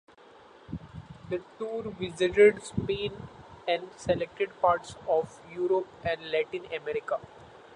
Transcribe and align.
The 1.29 1.43
tour 1.59 1.83
visited 1.91 2.63
Spain 2.63 3.13
and 3.67 3.91
selected 3.95 4.49
parts 4.59 4.95
of 5.07 5.39
Europe 5.53 5.89
and 6.03 6.31
Latin 6.31 6.65
America. 6.73 7.19